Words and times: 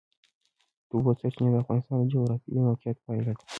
د 0.87 0.89
اوبو 0.95 1.11
سرچینې 1.19 1.49
د 1.51 1.55
افغانستان 1.63 1.97
د 1.99 2.03
جغرافیایي 2.13 2.59
موقیعت 2.67 2.97
پایله 3.05 3.33
ده. 3.37 3.43